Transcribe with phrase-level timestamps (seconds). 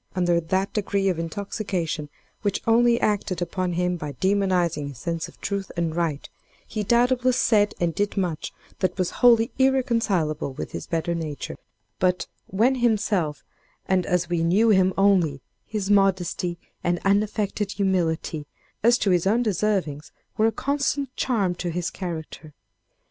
[0.15, 2.09] Under that degree of intoxication
[2.41, 6.27] which only acted upon him by demonizing his sense of truth and right,
[6.65, 11.55] he doubtless said and did much that was wholly irreconcilable with his better nature;
[11.99, 13.43] but, when himself,
[13.85, 18.47] and as we knew him only, his modesty and unaffected humility,
[18.81, 22.55] as to his own deservings, were a constant charm to his character.